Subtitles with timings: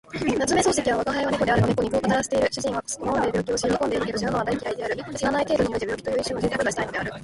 [0.13, 0.25] 夏
[0.55, 2.47] 目漱石は吾輩は猫であるの猫にこう語らせている。
[2.51, 5.05] 主人は好んで病気をし喜んでいるけど、死ぬのは大嫌いである。
[5.19, 7.11] 死なない程度において病気という一種の贅沢がしたいのである。